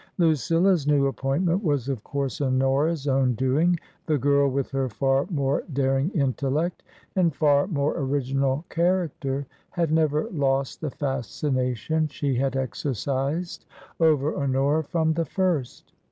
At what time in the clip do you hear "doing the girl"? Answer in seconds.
3.35-4.49